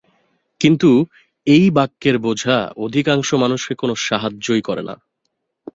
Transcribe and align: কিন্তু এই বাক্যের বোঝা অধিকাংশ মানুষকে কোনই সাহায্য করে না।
কিন্তু 0.61 0.89
এই 1.47 1.65
বাক্যের 1.69 2.17
বোঝা 2.17 2.57
অধিকাংশ 2.77 3.29
মানুষকে 3.33 3.73
কোনই 3.75 3.99
সাহায্য 4.01 4.47
করে 4.63 4.83
না। 4.83 4.95